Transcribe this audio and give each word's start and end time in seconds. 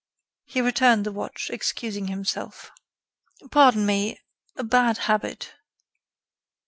He 0.45 0.61
returned 0.61 1.05
the 1.05 1.11
watch, 1.11 1.51
excusing 1.53 2.07
himself. 2.07 2.71
"Pardon 3.51 3.85
me.... 3.85 4.19
a 4.55 4.63
bad 4.63 4.97
habit. 4.97 5.53